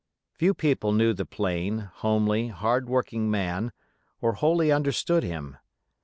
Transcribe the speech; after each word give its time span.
Few 0.33 0.55
people 0.55 0.93
knew 0.93 1.13
the 1.13 1.27
plain, 1.27 1.91
homely, 1.97 2.47
hard 2.47 2.89
working 2.89 3.29
man, 3.29 3.71
or 4.19 4.33
wholly 4.33 4.71
understood 4.71 5.21
him. 5.21 5.57